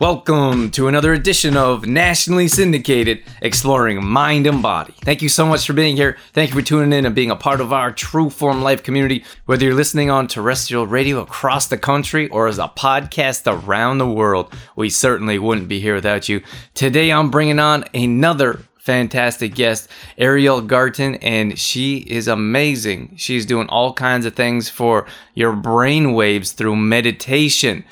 [0.00, 4.94] Welcome to another edition of nationally syndicated Exploring Mind and Body.
[5.00, 6.16] Thank you so much for being here.
[6.32, 9.24] Thank you for tuning in and being a part of our True Form Life community.
[9.46, 14.06] Whether you're listening on terrestrial radio across the country or as a podcast around the
[14.06, 16.42] world, we certainly wouldn't be here without you.
[16.74, 23.14] Today I'm bringing on another fantastic guest, Ariel Garten, and she is amazing.
[23.16, 27.84] She's doing all kinds of things for your brain waves through meditation.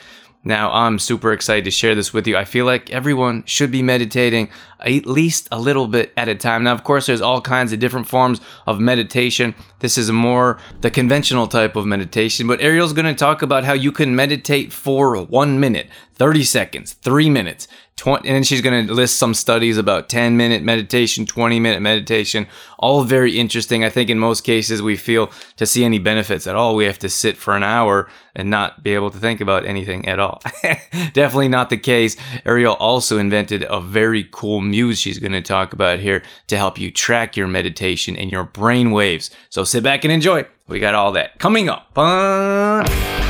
[0.46, 2.36] Now, I'm super excited to share this with you.
[2.36, 6.62] I feel like everyone should be meditating at least a little bit at a time.
[6.62, 9.56] Now, of course, there's all kinds of different forms of meditation.
[9.80, 13.72] This is more the conventional type of meditation, but Ariel's going to talk about how
[13.72, 17.66] you can meditate for one minute, 30 seconds, three minutes,
[17.96, 21.80] 20, and then she's going to list some studies about 10 minute meditation, 20 minute
[21.80, 22.46] meditation,
[22.78, 23.84] all very interesting.
[23.84, 26.98] I think in most cases we feel to see any benefits at all, we have
[27.00, 30.42] to sit for an hour and not be able to think about anything at all.
[31.14, 32.16] Definitely not the case.
[32.44, 36.78] Ariel also invented a very cool muse she's going to talk about here to help
[36.78, 39.30] you track your meditation and your brain waves.
[39.48, 40.44] So sit back and enjoy.
[40.68, 41.90] We got all that coming up.
[41.96, 43.25] Uh...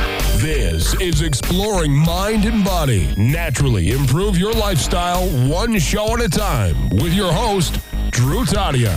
[0.77, 3.11] This is Exploring Mind and Body.
[3.17, 7.79] Naturally improve your lifestyle one show at a time with your host,
[8.11, 8.93] Drew Tadia.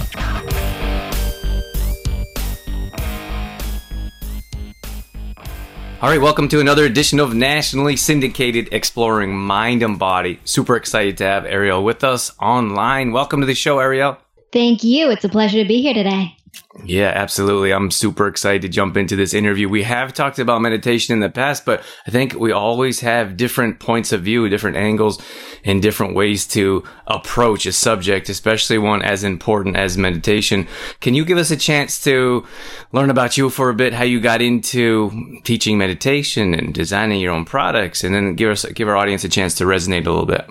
[6.02, 10.38] All right, welcome to another edition of nationally syndicated Exploring Mind and Body.
[10.44, 13.10] Super excited to have Ariel with us online.
[13.12, 14.18] Welcome to the show, Ariel.
[14.52, 15.10] Thank you.
[15.10, 16.36] It's a pleasure to be here today.
[16.84, 17.72] Yeah, absolutely.
[17.72, 19.68] I'm super excited to jump into this interview.
[19.68, 23.80] We have talked about meditation in the past, but I think we always have different
[23.80, 25.20] points of view, different angles,
[25.64, 30.68] and different ways to approach a subject, especially one as important as meditation.
[31.00, 32.46] Can you give us a chance to
[32.92, 37.32] learn about you for a bit, how you got into teaching meditation and designing your
[37.32, 40.24] own products, and then give us give our audience a chance to resonate a little
[40.24, 40.46] bit?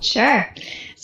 [0.00, 0.46] Sure.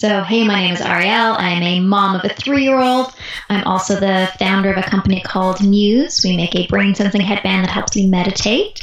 [0.00, 1.34] So, hey, my name is Ariel.
[1.36, 3.12] I am a mom of a three year old.
[3.50, 6.22] I'm also the founder of a company called Muse.
[6.24, 8.80] We make a brain sensing headband that helps you meditate.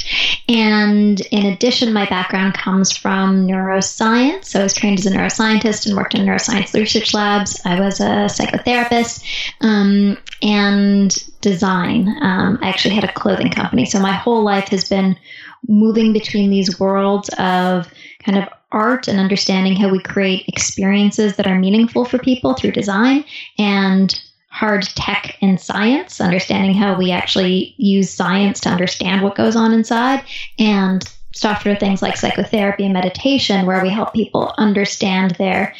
[0.48, 4.44] And in addition, my background comes from neuroscience.
[4.44, 7.60] So, I was trained as a neuroscientist and worked in neuroscience research labs.
[7.64, 9.24] I was a psychotherapist
[9.60, 12.06] um, and design.
[12.20, 13.86] Um, I actually had a clothing company.
[13.86, 15.18] So, my whole life has been
[15.66, 17.92] moving between these worlds of
[18.22, 22.72] kind of art and understanding how we create experiences that are meaningful for people through
[22.72, 23.24] design
[23.58, 24.20] and
[24.50, 29.72] hard tech and science, understanding how we actually use science to understand what goes on
[29.72, 30.22] inside,
[30.58, 35.74] and softer things like psychotherapy and meditation, where we help people understand their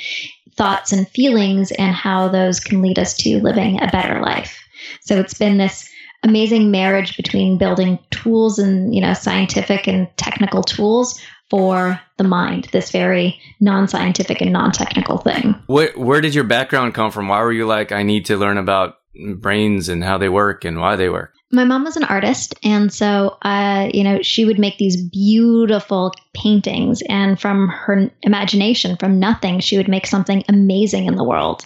[0.55, 4.59] thoughts and feelings and how those can lead us to living a better life.
[5.01, 5.89] So it's been this
[6.23, 12.69] amazing marriage between building tools and you know scientific and technical tools for the mind,
[12.73, 15.55] this very non scientific and non technical thing.
[15.67, 17.29] Where, where did your background come from?
[17.29, 18.99] Why were you like, I need to learn about
[19.37, 21.35] brains and how they work and why they work?
[21.51, 26.13] My mom was an artist, and so uh, you know she would make these beautiful
[26.35, 31.65] paintings, and from her imagination, from nothing, she would make something amazing in the world.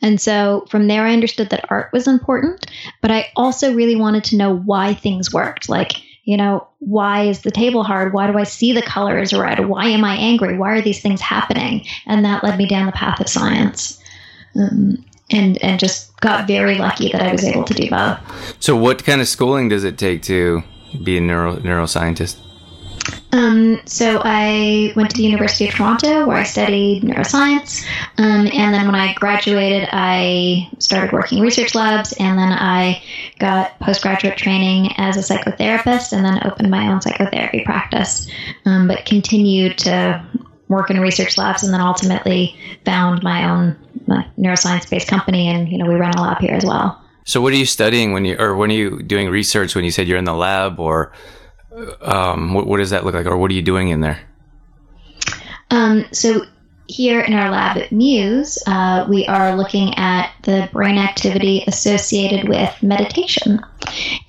[0.00, 2.70] And so from there, I understood that art was important,
[3.02, 5.92] but I also really wanted to know why things worked, like
[6.28, 8.12] you know, why is the table hard?
[8.12, 9.66] Why do I see the colors red?
[9.66, 10.58] Why am I angry?
[10.58, 11.86] Why are these things happening?
[12.04, 13.98] And that led me down the path of science.
[14.54, 18.18] Um, and, and just got very lucky that I was able to do both.
[18.60, 20.62] So, what kind of schooling does it take to
[21.02, 22.36] be a neuro, neuroscientist?
[23.32, 27.86] Um, so I went to the University of Toronto where I studied neuroscience.
[28.16, 32.12] Um, and then when I graduated, I started working research labs.
[32.14, 33.02] And then I
[33.38, 38.30] got postgraduate training as a psychotherapist and then opened my own psychotherapy practice.
[38.64, 40.24] Um, but continued to
[40.68, 43.76] work in research labs and then ultimately found my own
[44.38, 45.48] neuroscience based company.
[45.48, 47.02] And, you know, we run a lab here as well.
[47.24, 49.90] So what are you studying when you, or when are you doing research when you
[49.90, 51.12] said you're in the lab or
[52.00, 54.20] um, what, what, does that look like, or what are you doing in there?
[55.70, 56.42] Um, so
[56.88, 62.48] here in our lab at Muse, uh, we are looking at the brain activity associated
[62.48, 63.60] with meditation.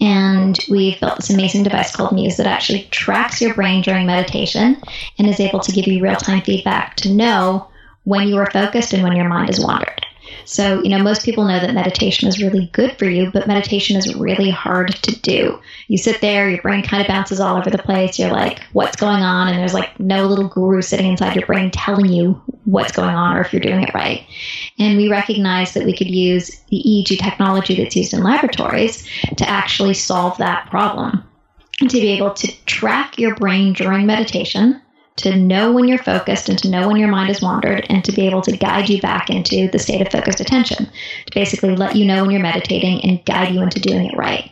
[0.01, 4.81] And we've built this amazing device called Muse that actually tracks your brain during meditation
[5.18, 7.69] and is able to give you real time feedback to know
[8.04, 10.06] when you are focused and when your mind is wandered.
[10.50, 13.96] So, you know, most people know that meditation is really good for you, but meditation
[13.96, 15.62] is really hard to do.
[15.88, 18.18] You sit there, your brain kind of bounces all over the place.
[18.18, 19.50] You're like, what's going on?
[19.50, 23.38] And there's like no little guru sitting inside your brain telling you what's going on
[23.38, 24.25] or if you're doing it right.
[24.80, 29.07] And we recognize that we could use the EEG technology that's used in laboratories
[29.38, 31.24] to actually solve that problem.
[31.80, 34.81] And to be able to track your brain during meditation
[35.19, 38.12] to know when you're focused and to know when your mind has wandered and to
[38.12, 41.95] be able to guide you back into the state of focused attention to basically let
[41.95, 44.51] you know when you're meditating and guide you into doing it right.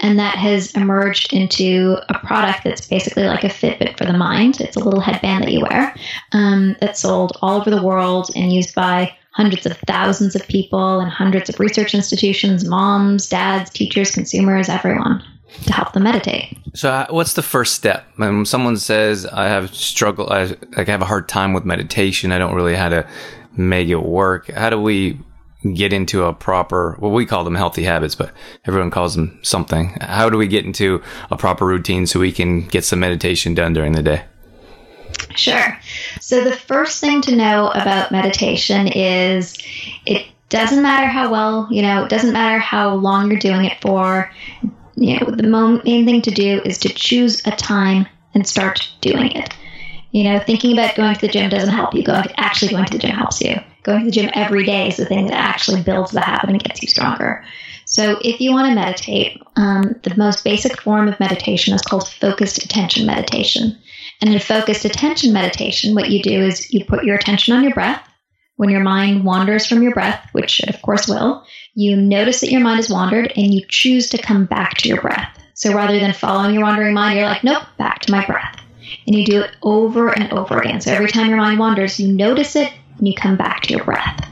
[0.00, 4.60] And that has emerged into a product that's basically like a fitbit for the mind.
[4.60, 5.94] It's a little headband that you wear
[6.32, 11.00] um, that's sold all over the world and used by hundreds of thousands of people
[11.00, 15.22] and hundreds of research institutions moms dads teachers consumers everyone
[15.64, 16.58] to help them meditate.
[16.74, 20.44] So, uh, what's the first step when someone says, "I have struggle, I
[20.76, 22.32] like I have a hard time with meditation.
[22.32, 23.06] I don't really how to
[23.56, 25.18] make it work." How do we
[25.74, 28.30] get into a proper, well, we call them healthy habits, but
[28.66, 29.96] everyone calls them something.
[30.00, 33.72] How do we get into a proper routine so we can get some meditation done
[33.72, 34.22] during the day?
[35.34, 35.78] Sure.
[36.20, 39.56] So, the first thing to know about meditation is
[40.04, 43.80] it doesn't matter how well, you know, it doesn't matter how long you're doing it
[43.80, 44.30] for
[44.96, 49.32] you know, the main thing to do is to choose a time and start doing
[49.32, 49.54] it.
[50.10, 52.02] You know, thinking about going to the gym doesn't help you.
[52.02, 53.56] Going actually going to the gym helps you.
[53.82, 56.62] Going to the gym every day is the thing that actually builds the habit and
[56.62, 57.44] gets you stronger.
[57.84, 62.08] So, if you want to meditate, um, the most basic form of meditation is called
[62.08, 63.78] focused attention meditation.
[64.20, 67.74] And in focused attention meditation, what you do is you put your attention on your
[67.74, 68.05] breath.
[68.56, 71.44] When your mind wanders from your breath, which it of course will,
[71.74, 75.00] you notice that your mind has wandered and you choose to come back to your
[75.00, 75.38] breath.
[75.54, 78.60] So rather than following your wandering mind, you're like, nope, back to my breath.
[79.06, 80.80] And you do it over and over again.
[80.80, 83.84] So every time your mind wanders, you notice it and you come back to your
[83.84, 84.28] breath.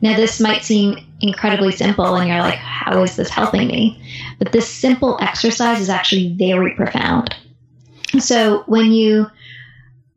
[0.00, 4.00] Now, this might seem incredibly simple, and you're like, how is this helping me?
[4.38, 7.34] But this simple exercise is actually very profound.
[8.20, 9.26] So when you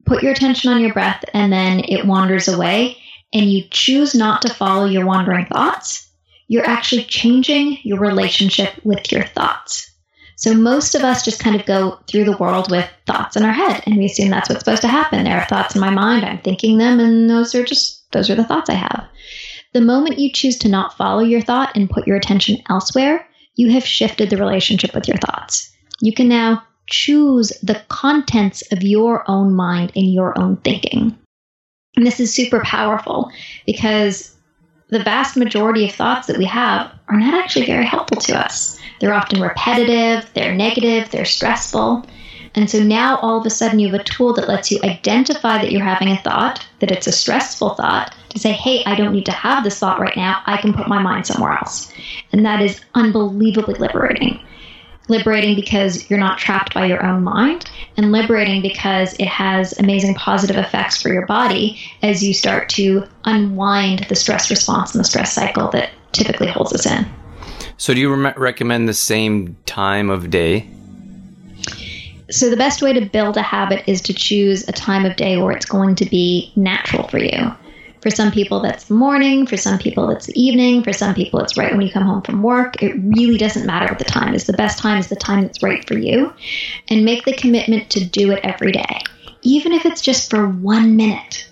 [0.06, 3.01] put your attention on your breath and then it wanders away,
[3.34, 6.10] and you choose not to follow your wandering thoughts,
[6.48, 9.90] you're actually changing your relationship with your thoughts.
[10.36, 13.54] So most of us just kind of go through the world with thoughts in our
[13.54, 15.24] head and we assume that's what's supposed to happen.
[15.24, 18.36] There are thoughts in my mind, I'm thinking them and those are just those are
[18.36, 19.08] the thoughts I have.
[19.74, 23.26] The moment you choose to not follow your thought and put your attention elsewhere,
[23.56, 25.72] you have shifted the relationship with your thoughts.
[26.02, 31.18] You can now choose the contents of your own mind and your own thinking.
[31.96, 33.32] And this is super powerful
[33.66, 34.36] because
[34.88, 38.80] the vast majority of thoughts that we have are not actually very helpful to us.
[39.00, 42.06] They're often repetitive, they're negative, they're stressful.
[42.54, 45.58] And so now all of a sudden you have a tool that lets you identify
[45.58, 49.14] that you're having a thought, that it's a stressful thought, to say, hey, I don't
[49.14, 50.42] need to have this thought right now.
[50.46, 51.92] I can put my mind somewhere else.
[52.34, 54.42] And that is unbelievably liberating
[55.12, 60.16] liberating because you're not trapped by your own mind, and liberating because it has amazing
[60.16, 65.08] positive effects for your body as you start to unwind the stress response and the
[65.08, 67.06] stress cycle that typically holds us in.
[67.78, 70.68] So, do you re- recommend the same time of day?
[72.30, 75.38] So, the best way to build a habit is to choose a time of day
[75.38, 77.54] where it's going to be natural for you.
[78.02, 79.46] For some people, that's morning.
[79.46, 80.84] For some people, it's evening.
[80.84, 82.82] For some people, it's right when you come home from work.
[82.82, 84.48] It really doesn't matter what the time is.
[84.48, 86.34] The best time is the time that's right for you.
[86.90, 89.02] And make the commitment to do it every day,
[89.44, 91.48] even if it's just for one minute.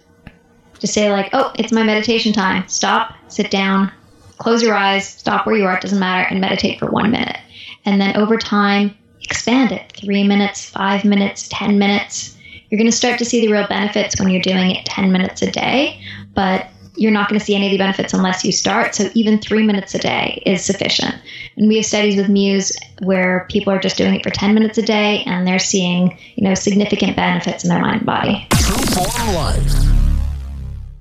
[0.80, 2.68] Just say, like, oh, it's my meditation time.
[2.68, 3.92] Stop, sit down,
[4.40, 7.38] close your eyes, stop where you are, it doesn't matter, and meditate for one minute.
[7.86, 12.38] And then over time, expand it three minutes, five minutes, 10 minutes.
[12.70, 15.42] You're going to start to see the real benefits when you're doing it 10 minutes
[15.42, 16.02] a day
[16.40, 18.96] but you're not going to see any of the benefits unless you start.
[18.96, 21.16] So even three minutes a day is sufficient.
[21.58, 24.78] And we have studies with Muse where people are just doing it for 10 minutes
[24.78, 28.48] a day and they're seeing, you know, significant benefits in their mind and body.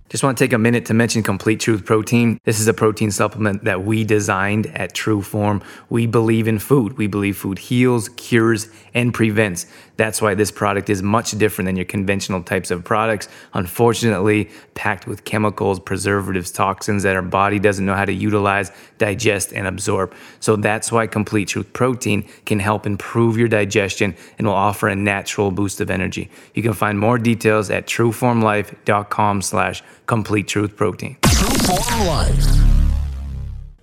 [0.08, 2.40] Just want to take a minute to mention Complete Truth Protein.
[2.44, 5.62] This is a protein supplement that we designed at True Form.
[5.90, 6.96] We believe in food.
[6.96, 9.66] We believe food heals, cures, and prevents.
[9.98, 13.28] That's why this product is much different than your conventional types of products.
[13.52, 19.52] Unfortunately, packed with chemicals, preservatives, toxins that our body doesn't know how to utilize, digest,
[19.52, 20.14] and absorb.
[20.40, 24.96] So that's why Complete Truth Protein can help improve your digestion and will offer a
[24.96, 26.30] natural boost of energy.
[26.54, 31.16] You can find more details at trueformlife.com slash complete truth protein.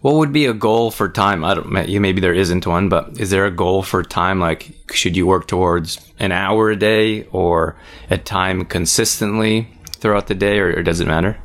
[0.01, 1.45] What would be a goal for time?
[1.45, 1.71] I don't.
[1.71, 4.39] Maybe there isn't one, but is there a goal for time?
[4.39, 7.75] Like, should you work towards an hour a day or
[8.09, 11.37] a time consistently throughout the day, or, or does it matter?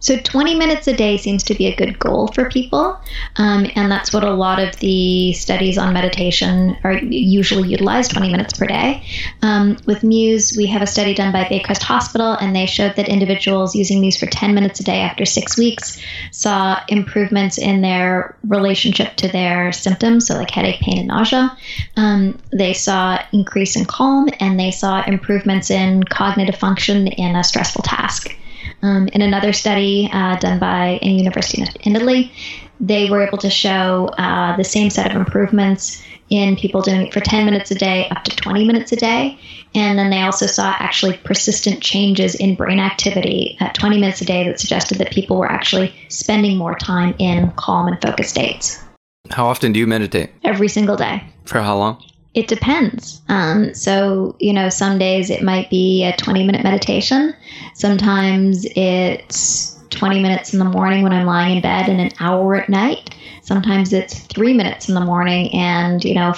[0.00, 2.98] So 20 minutes a day seems to be a good goal for people.
[3.36, 8.30] Um, and that's what a lot of the studies on meditation are usually utilized 20
[8.30, 9.04] minutes per day.
[9.42, 13.08] Um, with Muse, we have a study done by Baycrest Hospital, and they showed that
[13.08, 16.00] individuals using Muse for 10 minutes a day after six weeks
[16.30, 21.56] saw improvements in their relationship to their symptoms, so like headache, pain, and nausea.
[21.96, 27.42] Um, they saw increase in calm, and they saw improvements in cognitive function in a
[27.42, 28.34] stressful task.
[28.82, 32.32] Um, in another study uh, done by a university in Italy,
[32.80, 37.12] they were able to show uh, the same set of improvements in people doing it
[37.12, 39.38] for 10 minutes a day up to 20 minutes a day.
[39.74, 44.24] And then they also saw actually persistent changes in brain activity at 20 minutes a
[44.24, 48.82] day that suggested that people were actually spending more time in calm and focused states.
[49.30, 50.30] How often do you meditate?
[50.44, 51.24] Every single day.
[51.44, 52.02] For how long?
[52.38, 53.20] It depends.
[53.28, 57.34] Um, so, you know, some days it might be a 20 minute meditation.
[57.74, 62.54] Sometimes it's 20 minutes in the morning when I'm lying in bed and an hour
[62.54, 63.12] at night.
[63.42, 66.32] Sometimes it's three minutes in the morning and, you know,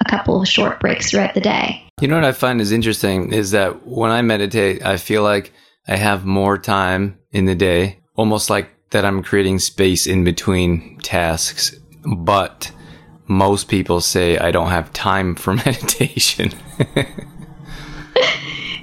[0.00, 1.80] a couple of short breaks throughout the day.
[2.00, 5.52] You know what I find is interesting is that when I meditate, I feel like
[5.86, 10.98] I have more time in the day, almost like that I'm creating space in between
[10.98, 11.76] tasks.
[12.04, 12.72] But
[13.26, 16.52] most people say I don't have time for meditation.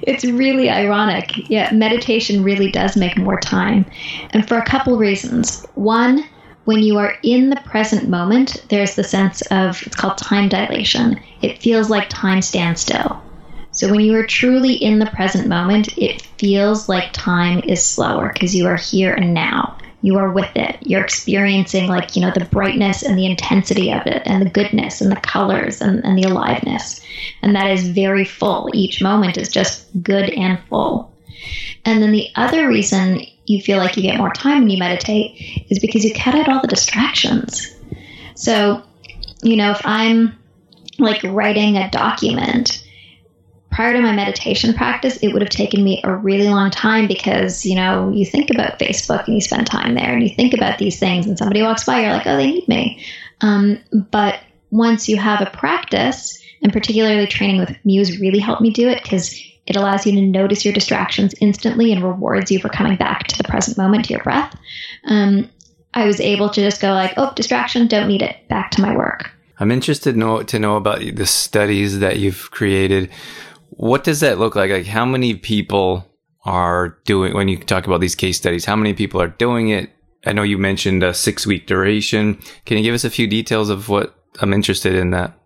[0.02, 1.48] it's really ironic.
[1.50, 3.86] Yeah, meditation really does make more time.
[4.30, 5.64] And for a couple reasons.
[5.74, 6.24] One,
[6.64, 11.20] when you are in the present moment, there's the sense of it's called time dilation.
[11.40, 13.20] It feels like time stands still.
[13.72, 18.30] So when you are truly in the present moment, it feels like time is slower
[18.32, 20.76] because you are here and now you are with it.
[20.82, 25.00] You're experiencing like, you know, the brightness and the intensity of it and the goodness
[25.00, 27.00] and the colors and, and the aliveness.
[27.40, 28.68] And that is very full.
[28.74, 31.12] Each moment is just good and full.
[31.84, 35.66] And then the other reason you feel like you get more time when you meditate
[35.70, 37.74] is because you cut out all the distractions.
[38.34, 38.82] So,
[39.42, 40.36] you know, if I'm
[40.98, 42.86] like writing a document
[43.72, 47.64] prior to my meditation practice, it would have taken me a really long time because,
[47.64, 50.78] you know, you think about Facebook and you spend time there and you think about
[50.78, 53.04] these things and somebody walks by, you're like, oh, they need me.
[53.40, 53.78] Um,
[54.10, 58.88] but once you have a practice, and particularly training with Muse really helped me do
[58.88, 59.36] it because
[59.66, 63.38] it allows you to notice your distractions instantly and rewards you for coming back to
[63.38, 64.54] the present moment, to your breath.
[65.04, 65.50] Um,
[65.94, 68.96] I was able to just go like, oh, distraction, don't need it, back to my
[68.96, 69.30] work.
[69.58, 73.10] I'm interested to know about the studies that you've created
[73.82, 74.70] what does that look like?
[74.70, 76.06] Like how many people
[76.44, 78.64] are doing when you talk about these case studies?
[78.64, 79.90] How many people are doing it?
[80.24, 82.38] I know you mentioned a six week duration.
[82.64, 85.36] Can you give us a few details of what I'm interested in that?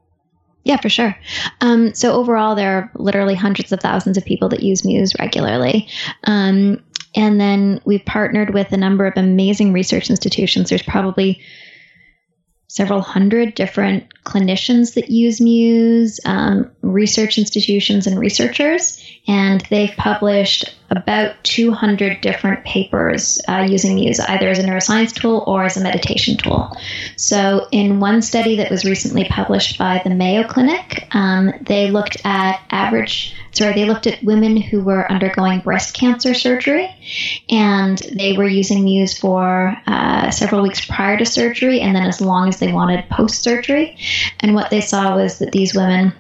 [0.65, 1.17] Yeah, for sure.
[1.63, 5.89] Um, so overall, there are literally hundreds of thousands of people that use Muse regularly.
[6.25, 10.69] Um, and then we've partnered with a number of amazing research institutions.
[10.69, 11.41] There's probably
[12.69, 19.03] several hundred different clinicians that use Muse, um, research institutions, and researchers.
[19.29, 25.45] And they've published about 200 different papers uh, using Muse, either as a neuroscience tool
[25.47, 26.77] or as a meditation tool.
[27.17, 32.19] So, in one study that was recently published by the Mayo Clinic, um, they looked
[32.25, 36.95] at average sorry, they looked at women who were undergoing breast cancer surgery,
[37.49, 42.21] and they were using Muse for uh, several weeks prior to surgery, and then as
[42.21, 43.97] long as they wanted post surgery.
[44.41, 46.13] And what they saw was that these women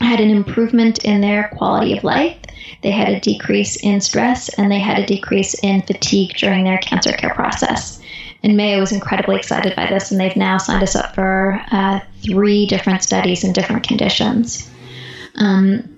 [0.00, 2.36] had an improvement in their quality of life.
[2.82, 6.78] They had a decrease in stress and they had a decrease in fatigue during their
[6.78, 8.00] cancer care process.
[8.42, 12.00] And Mayo was incredibly excited by this, and they've now signed us up for uh,
[12.22, 14.70] three different studies in different conditions.
[15.34, 15.96] Um,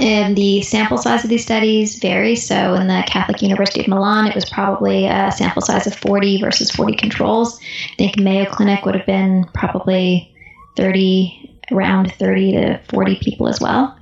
[0.00, 2.46] and the sample size of these studies varies.
[2.46, 6.40] So, in the Catholic University of Milan, it was probably a sample size of 40
[6.40, 7.60] versus 40 controls.
[7.92, 10.34] I think Mayo Clinic would have been probably
[10.76, 13.96] 30, around 30 to 40 people as well.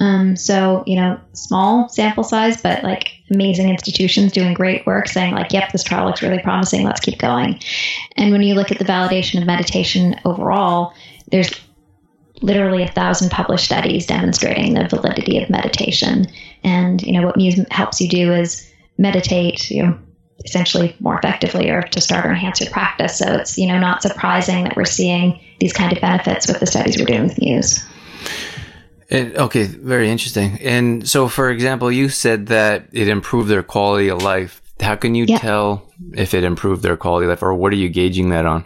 [0.00, 5.34] Um, so, you know, small sample size, but like amazing institutions doing great work saying,
[5.34, 7.60] like, yep, this trial looks really promising, let's keep going.
[8.16, 10.92] And when you look at the validation of meditation overall,
[11.30, 11.50] there's
[12.42, 16.26] literally a thousand published studies demonstrating the validity of meditation.
[16.62, 19.98] And, you know, what Muse helps you do is meditate, you know,
[20.44, 23.18] essentially more effectively or to start or enhance your practice.
[23.18, 26.66] So it's, you know, not surprising that we're seeing these kind of benefits with the
[26.66, 27.82] studies we're doing with Muse.
[29.10, 30.58] And, okay, very interesting.
[30.60, 34.62] And so, for example, you said that it improved their quality of life.
[34.80, 37.88] How can you tell if it improved their quality of life, or what are you
[37.88, 38.64] gauging that on?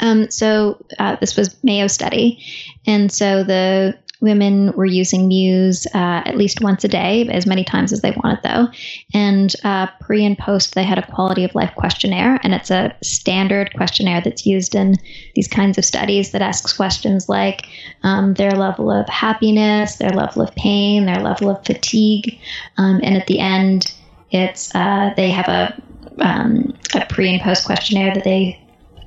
[0.00, 2.42] Um, so uh, this was Mayo study,
[2.86, 7.64] and so the women were using Muse uh, at least once a day, as many
[7.64, 8.68] times as they wanted, though.
[9.14, 12.94] And uh, pre and post, they had a quality of life questionnaire, and it's a
[13.02, 14.96] standard questionnaire that's used in
[15.34, 17.66] these kinds of studies that asks questions like
[18.02, 22.38] um, their level of happiness, their level of pain, their level of fatigue,
[22.76, 23.92] um, and at the end,
[24.30, 25.82] it's uh, they have a
[26.20, 28.59] um, a pre and post questionnaire that they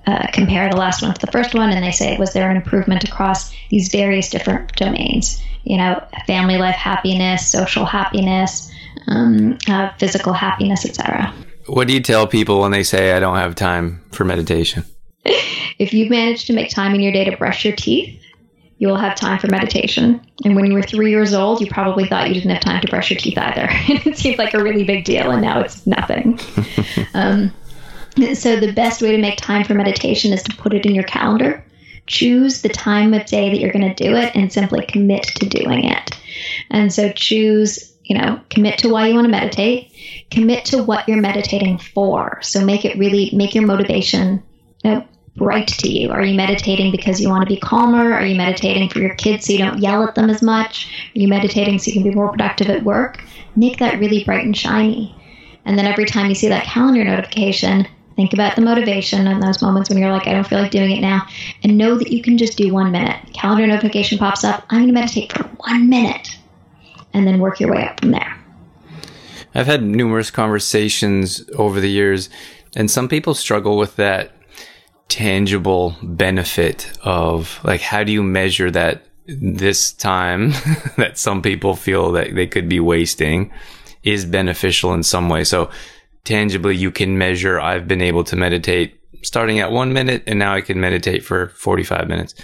[0.05, 2.57] uh, compare the last one to the first one, and they say, was there an
[2.57, 5.41] improvement across these various different domains?
[5.63, 8.69] You know, family life happiness, social happiness,
[9.07, 11.33] um, uh, physical happiness, etc.
[11.67, 14.83] What do you tell people when they say, I don't have time for meditation?
[15.25, 18.19] if you manage to make time in your day to brush your teeth,
[18.79, 20.19] you will have time for meditation.
[20.43, 22.87] And when you were three years old, you probably thought you didn't have time to
[22.89, 23.67] brush your teeth either.
[24.09, 26.37] it seemed like a really big deal, and now it's nothing.
[27.13, 27.53] um,
[28.33, 31.03] so, the best way to make time for meditation is to put it in your
[31.03, 31.63] calendar.
[32.05, 35.47] Choose the time of day that you're going to do it and simply commit to
[35.47, 36.11] doing it.
[36.69, 39.91] And so, choose, you know, commit to why you want to meditate,
[40.29, 42.39] commit to what you're meditating for.
[42.41, 44.43] So, make it really, make your motivation
[44.83, 46.11] you know, bright to you.
[46.11, 48.13] Are you meditating because you want to be calmer?
[48.13, 51.09] Are you meditating for your kids so you don't yell at them as much?
[51.15, 53.23] Are you meditating so you can be more productive at work?
[53.55, 55.15] Make that really bright and shiny.
[55.65, 59.61] And then every time you see that calendar notification, Think about the motivation and those
[59.61, 61.27] moments when you're like, I don't feel like doing it now.
[61.63, 63.19] And know that you can just do one minute.
[63.33, 64.65] Calendar notification pops up.
[64.69, 66.37] I'm going to meditate for one minute.
[67.13, 68.43] And then work your way up from there.
[69.55, 72.29] I've had numerous conversations over the years,
[72.75, 74.31] and some people struggle with that
[75.09, 80.49] tangible benefit of like, how do you measure that this time
[80.97, 83.51] that some people feel that they could be wasting
[84.01, 85.43] is beneficial in some way?
[85.43, 85.69] So,
[86.23, 90.53] tangibly you can measure I've been able to meditate starting at one minute and now
[90.53, 92.35] I can meditate for 45 minutes.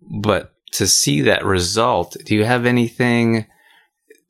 [0.00, 3.46] But to see that result, do you have anything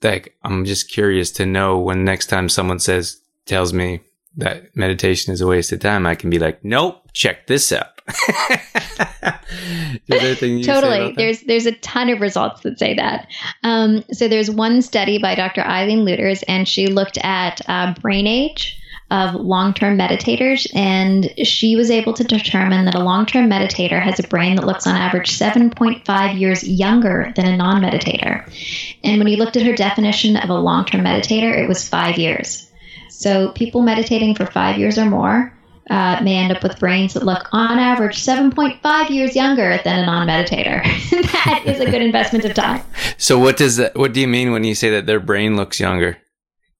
[0.02, 4.00] like I'm just curious to know when next time someone says, tells me
[4.36, 8.00] that meditation is a waste of time, I can be like, nope, check this out.
[10.62, 11.12] totally.
[11.16, 13.28] There's there's a ton of results that say that.
[13.64, 15.62] Um, so there's one study by Dr.
[15.62, 18.78] Eileen Lueders, and she looked at uh, brain age
[19.10, 24.00] of long term meditators, and she was able to determine that a long term meditator
[24.00, 28.44] has a brain that looks on average 7.5 years younger than a non meditator.
[29.02, 32.18] And when he looked at her definition of a long term meditator, it was five
[32.18, 32.70] years.
[33.08, 35.54] So people meditating for five years or more.
[35.90, 40.04] Uh, may end up with brains that look on average 7.5 years younger than a
[40.04, 40.82] non-meditator.
[41.32, 42.82] that is a good investment of time.
[43.16, 45.80] So what does that, what do you mean when you say that their brain looks
[45.80, 46.18] younger?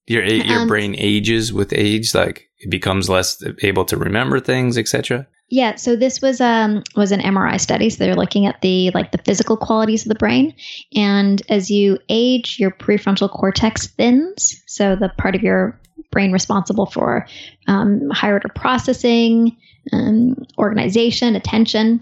[0.09, 4.75] Your your um, brain ages with age, like it becomes less able to remember things,
[4.75, 5.27] etc.
[5.49, 7.91] Yeah, so this was um was an MRI study.
[7.91, 10.55] So they're looking at the like the physical qualities of the brain,
[10.95, 14.63] and as you age, your prefrontal cortex thins.
[14.65, 17.27] So the part of your brain responsible for
[17.67, 19.57] um, higher order processing,
[19.93, 21.99] um, organization, attention.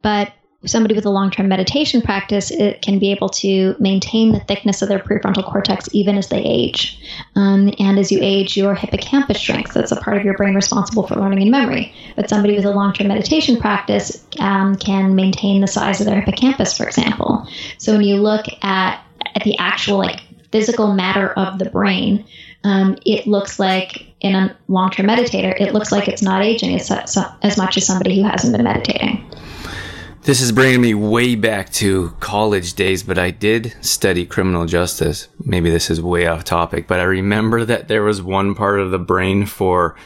[0.00, 0.32] But
[0.66, 4.82] somebody with a long term meditation practice, it can be able to maintain the thickness
[4.82, 7.00] of their prefrontal cortex even as they age.
[7.36, 9.72] Um, and as you age, your hippocampus shrinks.
[9.74, 11.94] That's a part of your brain responsible for learning and memory.
[12.16, 16.20] But somebody with a long term meditation practice um, can maintain the size of their
[16.20, 17.46] hippocampus, for example.
[17.78, 19.00] So when you look at,
[19.34, 22.24] at the actual like physical matter of the brain,
[22.64, 26.74] um, it looks like in a long term meditator, it looks like it's not aging
[26.74, 29.24] as, as much as somebody who hasn't been meditating.
[30.28, 35.26] This is bringing me way back to college days, but I did study criminal justice.
[35.42, 38.90] Maybe this is way off topic, but I remember that there was one part of
[38.90, 39.96] the brain for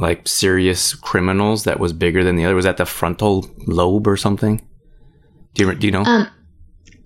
[0.00, 2.56] like serious criminals that was bigger than the other.
[2.56, 4.66] Was that the frontal lobe or something?
[5.54, 6.02] Do you, do you know?
[6.02, 6.26] Um,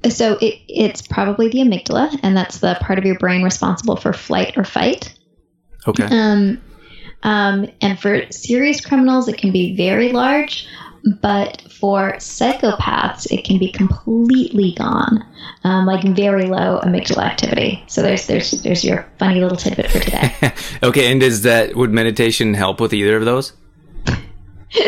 [0.08, 4.14] so it, it's probably the amygdala, and that's the part of your brain responsible for
[4.14, 5.12] flight or fight.
[5.86, 6.04] Okay.
[6.10, 6.58] Um,
[7.22, 10.66] um, and for serious criminals, it can be very large.
[11.20, 15.24] But for psychopaths, it can be completely gone,
[15.64, 17.82] um, like very low amygdala activity.
[17.86, 20.52] So there's there's there's your funny little tidbit for today.
[20.82, 23.52] okay, and does that would meditation help with either of those?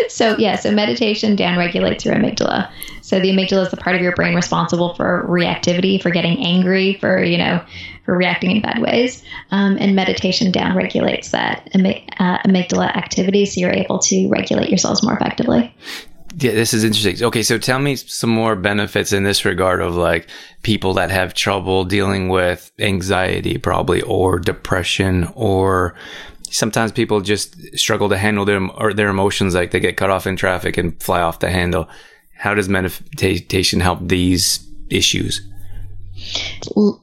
[0.09, 2.71] So yeah, so meditation down regulates your amygdala.
[3.01, 6.95] So the amygdala is the part of your brain responsible for reactivity, for getting angry,
[6.95, 7.65] for you know,
[8.05, 9.23] for reacting in bad ways.
[9.51, 15.03] Um, and meditation down regulates that uh, amygdala activity, so you're able to regulate yourselves
[15.03, 15.75] more effectively.
[16.39, 17.23] Yeah, this is interesting.
[17.27, 20.29] Okay, so tell me some more benefits in this regard of like
[20.63, 25.95] people that have trouble dealing with anxiety, probably, or depression, or
[26.53, 30.27] sometimes people just struggle to handle their or their emotions, like they get cut off
[30.27, 31.89] in traffic and fly off the handle.
[32.37, 35.41] How does meditation help these issues?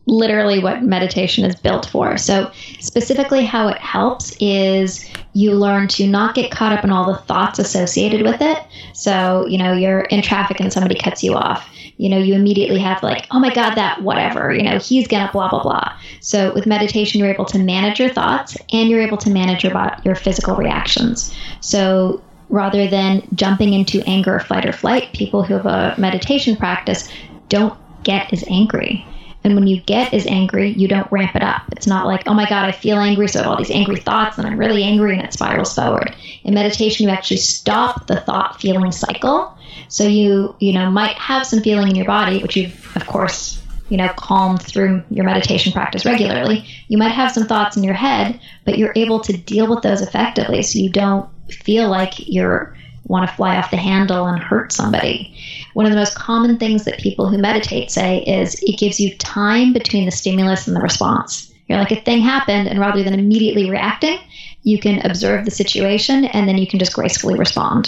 [0.06, 2.18] Literally what meditation is built for.
[2.18, 7.12] So, specifically, how it helps is you learn to not get caught up in all
[7.12, 8.60] the thoughts associated with it.
[8.94, 11.68] So, you know, you're in traffic and somebody cuts you off.
[12.00, 15.30] You know, you immediately have like, oh my God, that whatever, you know, he's gonna
[15.34, 15.94] blah, blah, blah.
[16.22, 19.74] So, with meditation, you're able to manage your thoughts and you're able to manage your,
[20.06, 21.36] your physical reactions.
[21.60, 27.10] So, rather than jumping into anger, fight, or flight, people who have a meditation practice
[27.50, 29.06] don't get as angry.
[29.44, 31.64] And when you get as angry, you don't ramp it up.
[31.74, 33.98] It's not like, oh my God, I feel angry, so I have all these angry
[33.98, 36.16] thoughts, and I'm really angry, and it spirals forward.
[36.44, 39.58] In meditation, you actually stop the thought feeling cycle.
[39.88, 43.62] So you, you know, might have some feeling in your body, which you've, of course,
[43.90, 46.66] you know, calmed through your meditation practice regularly.
[46.88, 50.02] You might have some thoughts in your head, but you're able to deal with those
[50.02, 52.76] effectively so you don't feel like you're
[53.10, 55.36] want to fly off the handle and hurt somebody.
[55.74, 59.18] One of the most common things that people who meditate say is it gives you
[59.18, 61.52] time between the stimulus and the response.
[61.68, 64.20] You're like, a thing happened, and rather than immediately reacting,
[64.64, 67.88] you can observe the situation and then you can just gracefully respond.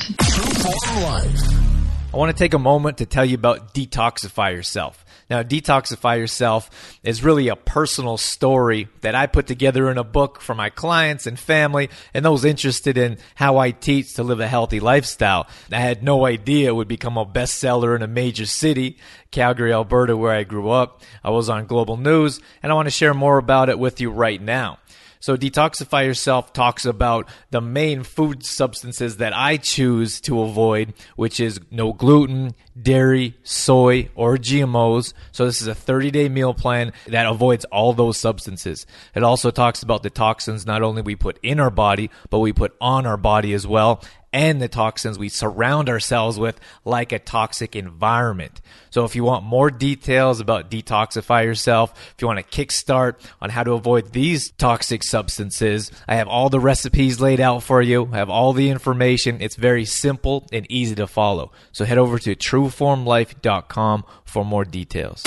[2.14, 5.06] I want to take a moment to tell you about Detoxify Yourself.
[5.30, 10.42] Now, Detoxify Yourself is really a personal story that I put together in a book
[10.42, 14.48] for my clients and family and those interested in how I teach to live a
[14.50, 15.48] healthy lifestyle.
[15.72, 18.98] I had no idea it would become a bestseller in a major city,
[19.32, 21.02] Calgary, Alberta, where I grew up.
[21.24, 24.12] I was on global news, and I want to share more about it with you
[24.12, 24.80] right now.
[25.22, 31.40] So Detoxify Yourself talks about the main food substances that I choose to avoid, which
[31.40, 35.14] is no gluten, dairy, soy, or GMOs.
[35.32, 38.88] So this is a 30-day meal plan that avoids all those substances.
[39.14, 42.52] It also talks about the toxins not only we put in our body, but we
[42.52, 44.04] put on our body as well
[44.34, 48.62] and the toxins we surround ourselves with like a toxic environment.
[48.90, 53.50] So if you want more details about detoxify yourself, if you want a kickstart on
[53.50, 58.10] how to avoid these toxic substances, I have all the recipes laid out for you.
[58.12, 59.42] I have all the information.
[59.42, 61.52] It's very simple and easy to follow.
[61.72, 65.24] So head over to trueformlife.com for more details.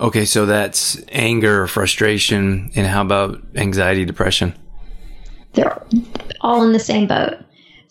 [0.00, 4.54] Okay, so that's anger, frustration, and how about anxiety, depression?
[5.52, 5.80] They're
[6.42, 7.38] all in the same boat.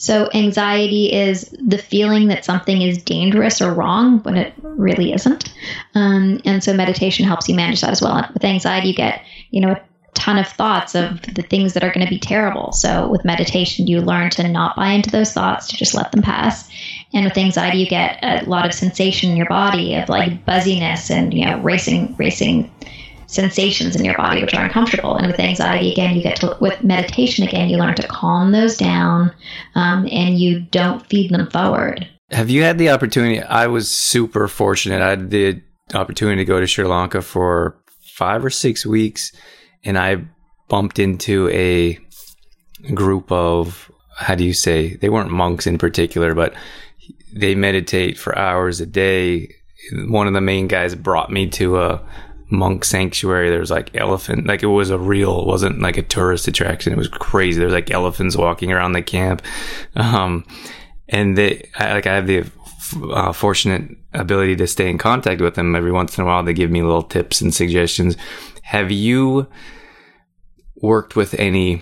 [0.02, 5.54] So, anxiety is the feeling that something is dangerous or wrong when it really isn't.
[5.94, 8.28] Um, and so, meditation helps you manage that as well.
[8.34, 9.82] With anxiety, you get, you know, a
[10.16, 12.72] ton of thoughts of the things that are going to be terrible.
[12.72, 16.24] So, with meditation, you learn to not buy into those thoughts, to just let them
[16.24, 16.68] pass.
[17.14, 21.12] And with anxiety, you get a lot of sensation in your body of like buzziness
[21.12, 22.72] and, you know, racing, racing
[23.32, 25.16] sensations in your body which are uncomfortable.
[25.16, 28.78] And with anxiety, again, you get to, with meditation, again, you learn to calm those
[28.78, 29.34] down
[29.76, 32.08] um, and you don't feed them forward.
[32.32, 33.42] Have you had the opportunity?
[33.42, 35.02] I was super fortunate.
[35.02, 35.62] I had the
[35.94, 37.78] opportunity to go to Sri Lanka for
[38.16, 39.32] five or six weeks,
[39.84, 40.24] and I
[40.70, 42.00] bumped into a
[42.94, 46.54] group of, how do you say, they weren't monks in particular, but
[47.34, 49.54] they meditate for hours a day.
[49.94, 52.02] One of the main guys brought me to a
[52.52, 53.50] monk sanctuary.
[53.50, 56.94] There was like elephant, like it was a real, it wasn't like a tourist attraction.
[56.94, 57.60] It was crazy.
[57.60, 59.42] There was like elephants walking around the camp.
[59.96, 60.46] Um,
[61.08, 62.46] and they, I, like I have the
[63.14, 66.44] uh, fortunate ability to stay in contact with them every once in a while.
[66.44, 68.18] They give me little tips and suggestions.
[68.64, 69.48] Have you
[70.76, 71.82] worked with any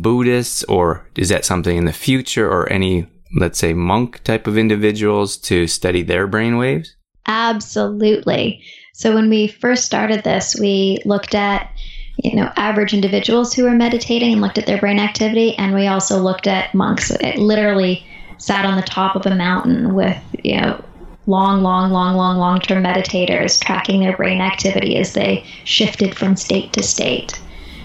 [0.00, 3.06] Buddhists or is that something in the future or any,
[3.38, 6.94] let's say monk type of individuals to study their brain waves?
[7.26, 8.62] Absolutely.
[8.98, 11.70] So when we first started this, we looked at
[12.16, 15.86] you know average individuals who were meditating and looked at their brain activity, and we
[15.86, 17.12] also looked at monks.
[17.12, 18.04] It literally
[18.38, 20.84] sat on the top of a mountain with you know
[21.26, 26.34] long, long, long, long, long term meditators tracking their brain activity as they shifted from
[26.34, 27.40] state to state.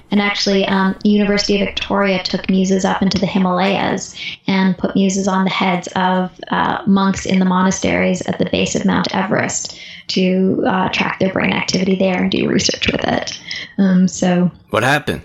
[0.10, 4.16] And actually, um, University of Victoria took muses up into the Himalayas
[4.48, 8.74] and put muses on the heads of uh, monks in the monasteries at the base
[8.74, 13.40] of Mount Everest to uh, track their brain activity there and do research with it.
[13.78, 15.24] Um, so, what happened?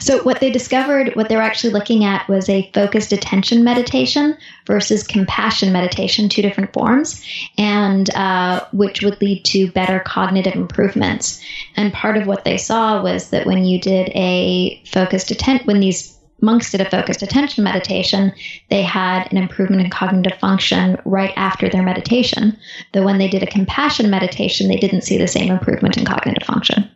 [0.00, 4.36] So, what they discovered, what they were actually looking at was a focused attention meditation
[4.66, 7.24] versus compassion meditation, two different forms,
[7.58, 11.42] and uh, which would lead to better cognitive improvements.
[11.76, 15.80] And part of what they saw was that when you did a focused attention, when
[15.80, 18.32] these monks did a focused attention meditation,
[18.70, 22.56] they had an improvement in cognitive function right after their meditation.
[22.92, 26.46] Though when they did a compassion meditation, they didn't see the same improvement in cognitive
[26.46, 26.90] function.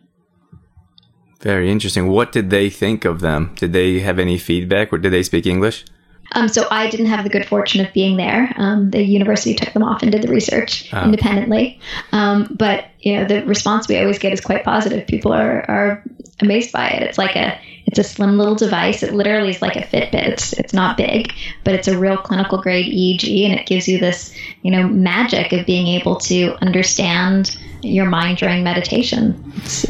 [1.41, 2.07] Very interesting.
[2.07, 3.53] What did they think of them?
[3.55, 5.85] Did they have any feedback or did they speak English?
[6.33, 8.53] Um, so I didn't have the good fortune of being there.
[8.57, 11.03] Um, the university took them off and did the research Oh.
[11.03, 11.79] independently.
[12.13, 15.07] Um, but you know, the response we always get is quite positive.
[15.07, 16.03] People are, are
[16.39, 17.03] amazed by it.
[17.03, 19.03] It's like a it's a slim little device.
[19.03, 20.13] It literally is like a Fitbit.
[20.29, 21.33] It's it's not big,
[21.65, 25.51] but it's a real clinical grade EEG, and it gives you this you know magic
[25.51, 29.51] of being able to understand your mind during meditation.
[29.57, 29.85] It's,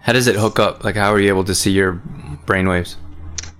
[0.00, 0.82] How does it hook up?
[0.82, 2.00] Like, how are you able to see your
[2.46, 2.96] brainwaves?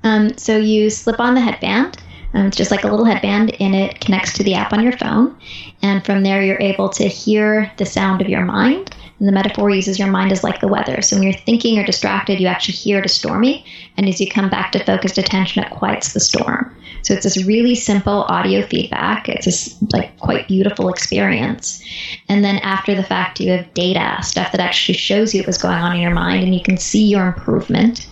[0.03, 1.99] Um, so you slip on the headband.
[2.33, 4.97] Um, it's just like a little headband, and it connects to the app on your
[4.97, 5.37] phone.
[5.83, 8.95] And from there, you're able to hear the sound of your mind.
[9.19, 11.03] And the metaphor uses your mind as like the weather.
[11.03, 13.67] So when you're thinking or distracted, you actually hear it is stormy.
[13.99, 16.75] And as you come back to focused attention, it quiets the storm.
[17.03, 19.29] So it's this really simple audio feedback.
[19.29, 21.85] It's this like quite beautiful experience.
[22.29, 25.77] And then after the fact, you have data, stuff that actually shows you what's going
[25.77, 28.07] on in your mind, and you can see your improvement.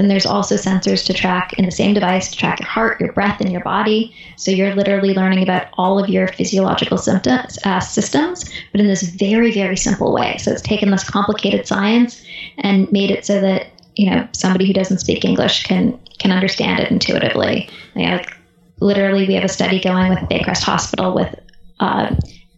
[0.00, 3.12] Then there's also sensors to track in the same device to track your heart, your
[3.12, 4.14] breath, and your body.
[4.38, 9.02] So you're literally learning about all of your physiological symptoms, uh, systems, but in this
[9.02, 10.38] very, very simple way.
[10.38, 12.24] So it's taken this complicated science
[12.56, 16.80] and made it so that you know somebody who doesn't speak English can can understand
[16.80, 17.68] it intuitively.
[17.94, 18.34] You know, like,
[18.80, 21.34] literally, we have a study going with Baycrest Hospital with.
[21.78, 22.14] Uh,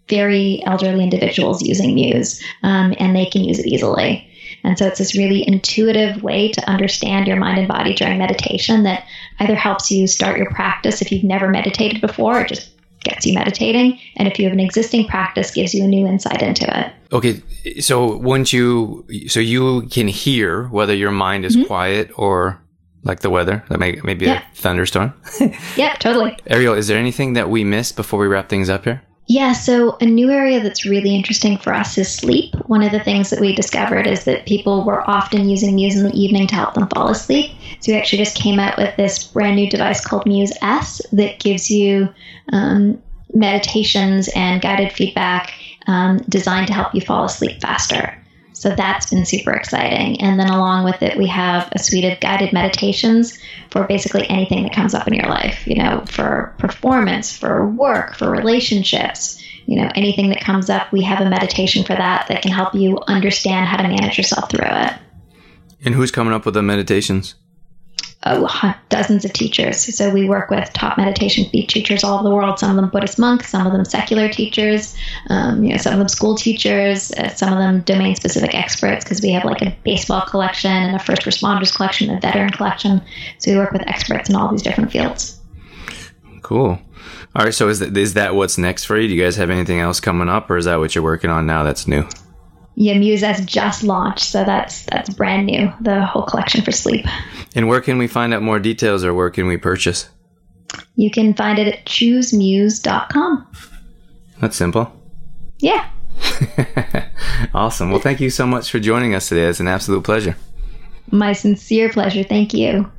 [0.09, 4.29] very elderly individuals using Muse, um, and they can use it easily.
[4.65, 8.85] And so it's this really intuitive way to understand your mind and body during meditation
[8.85, 9.07] that
[9.41, 12.71] either helps you start your practice if you've never meditated before, it just
[13.01, 13.99] gets you meditating.
[14.17, 16.93] And if you have an existing practice, gives you a new insight into it.
[17.13, 17.43] Okay,
[17.81, 21.67] so once you, so you can hear whether your mind is mm-hmm.
[21.67, 22.63] quiet or
[23.05, 24.43] like the weather, that may maybe Yeah.
[24.53, 25.13] a thunderstorm.
[25.77, 26.37] Yeah, totally.
[26.47, 29.03] Ariel, is there anything that we missed before we wrap things up here?
[29.27, 32.55] Yeah, so a new area that's really interesting for us is sleep.
[32.67, 36.05] One of the things that we discovered is that people were often using Muse in
[36.05, 37.53] the evening to help them fall asleep.
[37.81, 41.39] So we actually just came out with this brand new device called Muse S that
[41.39, 42.13] gives you
[42.53, 43.01] um,
[43.33, 45.53] meditations and guided feedback
[45.87, 48.22] um, designed to help you fall asleep faster.
[48.63, 50.21] So that's been super exciting.
[50.21, 53.37] And then along with it, we have a suite of guided meditations
[53.71, 58.15] for basically anything that comes up in your life, you know, for performance, for work,
[58.15, 62.43] for relationships, you know, anything that comes up, we have a meditation for that that
[62.43, 64.93] can help you understand how to manage yourself through it.
[65.85, 67.35] And who's coming up with the meditations?
[68.25, 69.97] Hu- dozens of teachers.
[69.97, 72.59] So we work with top meditation teachers all over the world.
[72.59, 74.97] Some of them Buddhist monks, some of them secular teachers,
[75.29, 79.21] um, you know, some of them school teachers, uh, some of them domain-specific experts because
[79.23, 83.03] we have like a baseball collection and a first responders collection, a veteran collection.
[83.39, 85.41] So we work with experts in all these different fields.
[86.43, 86.79] Cool.
[87.35, 89.09] All right, so is that, is that what's next for you?
[89.09, 91.47] Do you guys have anything else coming up, or is that what you're working on
[91.47, 92.07] now that's new?
[92.75, 95.73] Yeah, Muse has just launched, so that's that's brand new.
[95.81, 97.07] The whole collection for sleep.
[97.55, 100.09] And where can we find out more details, or where can we purchase?
[100.97, 103.47] You can find it at choosemuse.com.
[104.41, 104.93] That's simple.
[105.59, 105.89] Yeah.
[107.55, 107.91] Awesome.
[107.91, 109.45] Well, thank you so much for joining us today.
[109.45, 110.37] It's an absolute pleasure.
[111.11, 112.23] My sincere pleasure.
[112.23, 112.91] Thank you.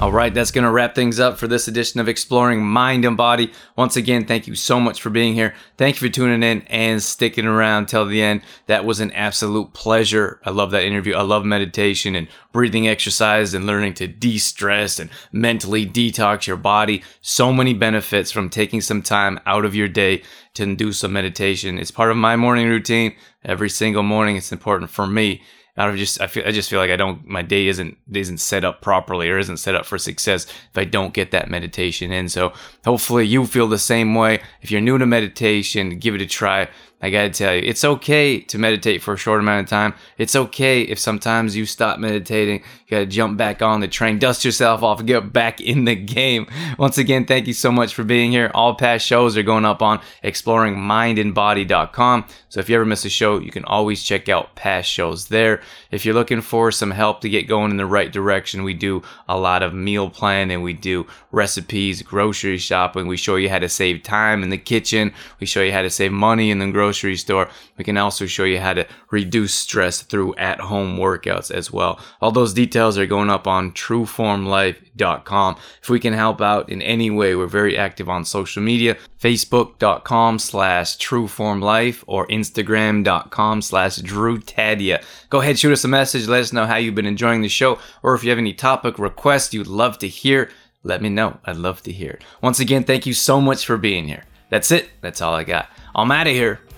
[0.00, 3.16] All right, that's going to wrap things up for this edition of Exploring Mind and
[3.16, 3.52] Body.
[3.76, 5.54] Once again, thank you so much for being here.
[5.78, 8.42] Thank you for tuning in and sticking around till the end.
[8.66, 10.40] That was an absolute pleasure.
[10.44, 11.14] I love that interview.
[11.14, 16.56] I love meditation and breathing exercise and learning to de stress and mentally detox your
[16.58, 17.02] body.
[17.22, 20.22] So many benefits from taking some time out of your day
[20.54, 21.78] to do some meditation.
[21.78, 24.36] It's part of my morning routine every single morning.
[24.36, 25.42] It's important for me.
[25.76, 28.64] I just I feel I just feel like I don't my day isn't isn't set
[28.64, 32.28] up properly or isn't set up for success if I don't get that meditation in.
[32.28, 32.52] So
[32.84, 34.40] hopefully you feel the same way.
[34.62, 36.68] If you're new to meditation, give it a try.
[37.04, 39.92] I gotta tell you, it's okay to meditate for a short amount of time.
[40.16, 42.60] It's okay if sometimes you stop meditating.
[42.60, 46.46] You gotta jump back on the train, dust yourself off, get back in the game.
[46.78, 48.50] Once again, thank you so much for being here.
[48.54, 52.24] All past shows are going up on exploringmindandbody.com.
[52.48, 55.60] So if you ever miss a show, you can always check out past shows there.
[55.90, 59.02] If you're looking for some help to get going in the right direction, we do
[59.28, 63.08] a lot of meal planning, we do recipes, grocery shopping.
[63.08, 65.12] We show you how to save time in the kitchen.
[65.38, 67.48] We show you how to save money in the grocery store.
[67.76, 72.00] We can also show you how to reduce stress through at home workouts as well.
[72.20, 75.56] All those details are going up on trueformlife.com.
[75.82, 80.38] If we can help out in any way, we're very active on social media, facebook.com
[80.38, 85.02] slash trueformlife or instagram.com slash drewtadia.
[85.30, 86.26] Go ahead, shoot us a message.
[86.26, 88.98] Let us know how you've been enjoying the show or if you have any topic
[88.98, 90.50] requests you'd love to hear,
[90.82, 91.38] let me know.
[91.44, 92.24] I'd love to hear it.
[92.42, 94.24] Once again, thank you so much for being here.
[94.50, 94.90] That's it.
[95.00, 95.68] That's all I got.
[95.94, 96.60] I'm out of here.